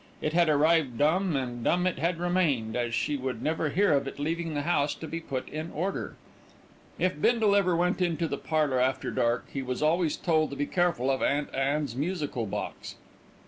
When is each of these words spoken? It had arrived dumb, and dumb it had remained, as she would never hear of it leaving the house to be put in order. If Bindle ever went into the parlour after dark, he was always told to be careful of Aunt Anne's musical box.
It 0.19 0.33
had 0.33 0.49
arrived 0.49 0.97
dumb, 0.97 1.35
and 1.35 1.63
dumb 1.63 1.85
it 1.85 1.99
had 1.99 2.17
remained, 2.19 2.75
as 2.75 2.95
she 2.95 3.17
would 3.17 3.43
never 3.43 3.69
hear 3.69 3.91
of 3.93 4.07
it 4.07 4.17
leaving 4.17 4.55
the 4.55 4.63
house 4.63 4.95
to 4.95 5.07
be 5.07 5.19
put 5.19 5.47
in 5.47 5.69
order. 5.71 6.15
If 6.97 7.21
Bindle 7.21 7.55
ever 7.55 7.75
went 7.75 8.01
into 8.01 8.27
the 8.27 8.39
parlour 8.39 8.79
after 8.79 9.11
dark, 9.11 9.45
he 9.53 9.61
was 9.61 9.83
always 9.83 10.17
told 10.17 10.49
to 10.49 10.55
be 10.55 10.65
careful 10.65 11.11
of 11.11 11.21
Aunt 11.21 11.53
Anne's 11.53 11.95
musical 11.95 12.47
box. 12.47 12.95